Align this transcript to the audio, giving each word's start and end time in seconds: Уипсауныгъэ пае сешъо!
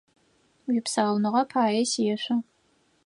Уипсауныгъэ 0.67 1.43
пае 1.51 1.83
сешъо! 1.91 2.37